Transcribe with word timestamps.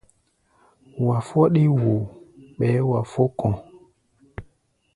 Wa 1.07 1.17
fɔ́ɗí 1.27 1.63
woo, 1.81 2.01
ɓɛɛ́ 2.57 2.81
wa 2.89 2.99
fó 3.11 3.23
kɔ̧. 3.39 3.51